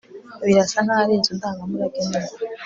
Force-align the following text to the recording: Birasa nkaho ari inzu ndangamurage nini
Birasa 0.45 0.77
nkaho 0.85 1.01
ari 1.03 1.13
inzu 1.17 1.31
ndangamurage 1.37 1.99
nini 2.09 2.31